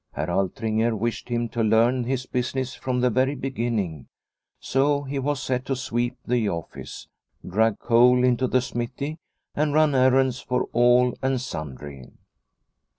[0.13, 4.07] Herr Altringer wished him to learn his business from the very beginning,
[4.59, 7.07] so he was set to sweep the office,
[7.47, 9.19] drag coal into the smithy,
[9.53, 12.09] and run errands for all and sundry.